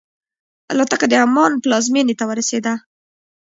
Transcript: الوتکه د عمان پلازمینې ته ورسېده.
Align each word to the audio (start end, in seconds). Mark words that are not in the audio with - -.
الوتکه 0.71 1.05
د 1.09 1.13
عمان 1.23 1.51
پلازمینې 1.63 2.13
ته 2.19 2.25
ورسېده. 2.29 2.73